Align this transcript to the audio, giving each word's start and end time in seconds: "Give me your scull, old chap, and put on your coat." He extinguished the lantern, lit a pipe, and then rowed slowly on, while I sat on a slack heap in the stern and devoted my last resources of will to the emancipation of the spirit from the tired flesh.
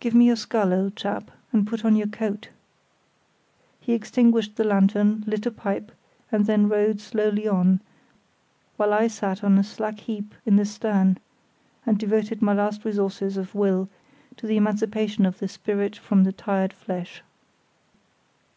"Give 0.00 0.16
me 0.16 0.26
your 0.26 0.34
scull, 0.34 0.74
old 0.74 0.96
chap, 0.96 1.30
and 1.52 1.64
put 1.64 1.84
on 1.84 1.94
your 1.94 2.08
coat." 2.08 2.48
He 3.80 3.92
extinguished 3.92 4.56
the 4.56 4.64
lantern, 4.64 5.22
lit 5.28 5.46
a 5.46 5.52
pipe, 5.52 5.92
and 6.32 6.44
then 6.46 6.68
rowed 6.68 7.00
slowly 7.00 7.46
on, 7.46 7.80
while 8.76 8.92
I 8.92 9.06
sat 9.06 9.44
on 9.44 9.56
a 9.58 9.62
slack 9.62 10.00
heap 10.00 10.34
in 10.44 10.56
the 10.56 10.64
stern 10.64 11.18
and 11.86 11.98
devoted 12.00 12.42
my 12.42 12.52
last 12.52 12.84
resources 12.84 13.36
of 13.36 13.54
will 13.54 13.88
to 14.38 14.48
the 14.48 14.56
emancipation 14.56 15.24
of 15.24 15.38
the 15.38 15.46
spirit 15.46 15.94
from 15.94 16.24
the 16.24 16.32
tired 16.32 16.72
flesh. 16.72 17.22